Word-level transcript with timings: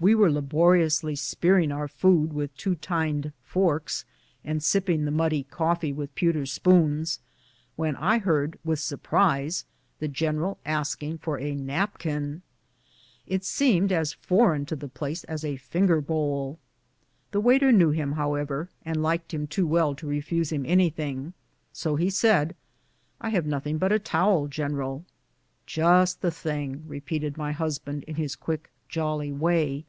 We 0.00 0.14
were 0.14 0.30
laboriously 0.30 1.16
spearing 1.16 1.72
our 1.72 1.88
food 1.88 2.32
with 2.32 2.56
two 2.56 2.76
tined 2.76 3.32
forks, 3.42 4.04
and 4.44 4.62
sipping 4.62 5.04
the 5.04 5.10
muddy 5.10 5.42
coffee 5.42 5.92
with 5.92 6.10
a 6.10 6.12
pewter 6.12 6.46
spoon, 6.46 7.04
when 7.74 7.96
I 7.96 8.18
heard 8.18 8.60
with 8.64 8.78
surprise 8.78 9.64
the 9.98 10.06
general 10.06 10.58
asking 10.64 11.18
for 11.18 11.40
a 11.40 11.52
napkin. 11.56 12.42
It 13.26 13.42
seemed 13.44 13.90
as 13.90 14.12
foreign 14.12 14.66
to 14.66 14.76
the 14.76 14.86
place 14.86 15.24
as 15.24 15.42
a 15.42 15.56
flnger 15.56 16.00
bowl. 16.06 16.60
The 17.32 17.40
waiter 17.40 17.72
knew 17.72 17.90
him, 17.90 18.12
however, 18.12 18.68
and 18.84 19.02
liked 19.02 19.34
him 19.34 19.48
too 19.48 19.66
well 19.66 19.96
to 19.96 20.06
refuse 20.06 20.52
him 20.52 20.64
anything; 20.64 21.32
so 21.72 21.96
he 21.96 22.08
said, 22.08 22.54
*' 22.86 23.20
I 23.20 23.30
have 23.30 23.46
nothing 23.46 23.78
but 23.78 23.90
a 23.90 23.98
towel, 23.98 24.46
general."" 24.46 25.04
Just 25.66 26.22
the 26.22 26.30
thing, 26.30 26.70
just 26.70 26.76
the 26.78 26.84
thing," 26.86 26.88
repeated 26.88 27.36
my 27.36 27.50
husband, 27.50 28.04
in 28.04 28.14
his 28.14 28.36
quick, 28.36 28.70
jol 28.88 29.18
ly 29.18 29.30
way. 29.30 29.84